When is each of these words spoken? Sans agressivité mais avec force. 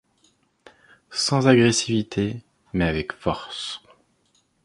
Sans 1.11 1.47
agressivité 1.47 2.37
mais 2.73 2.85
avec 2.85 3.13
force. 3.13 3.83